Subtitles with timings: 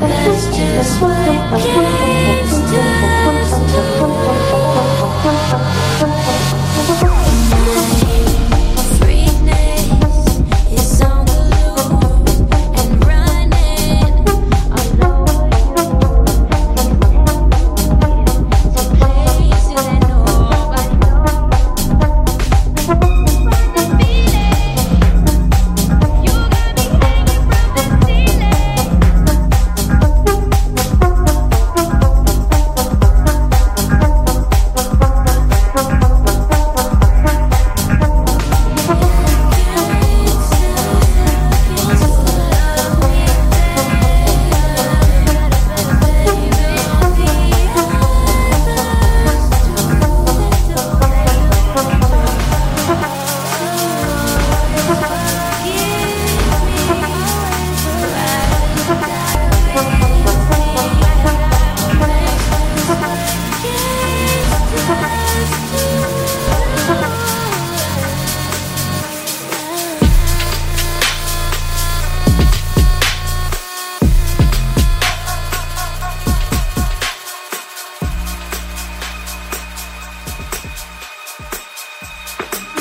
[0.00, 1.89] That's just what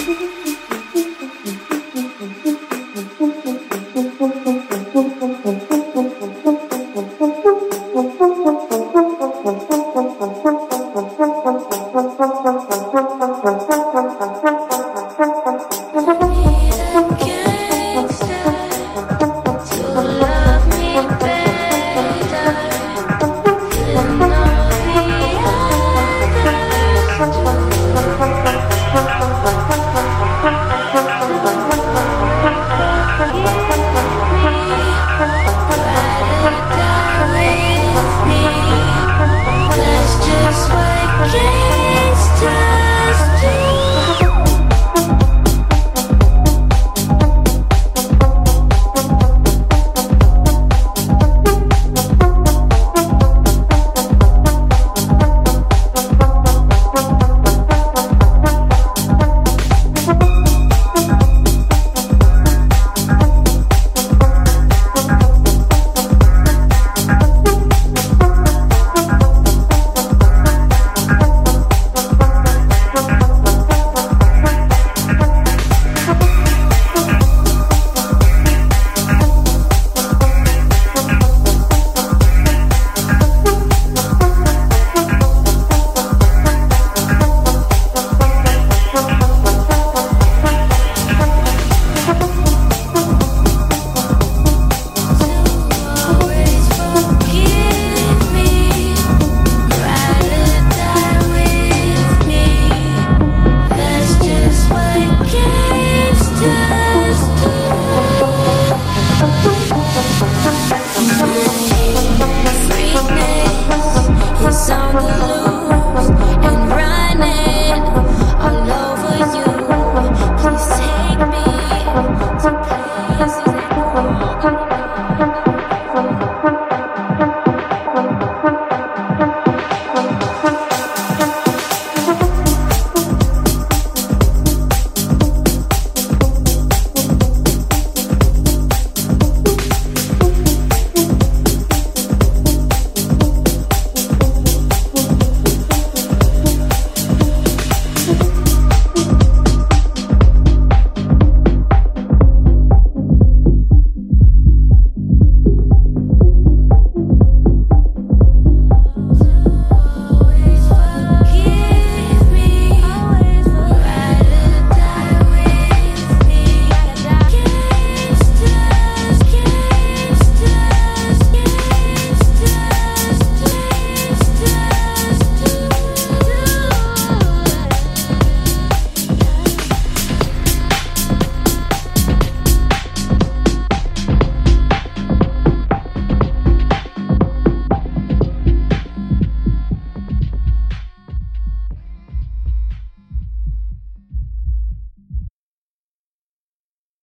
[0.10, 0.46] Mm-hmm.